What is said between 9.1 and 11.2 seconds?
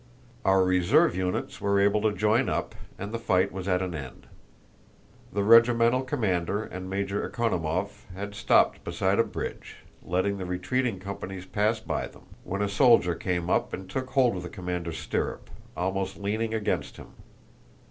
a bridge, letting the retreating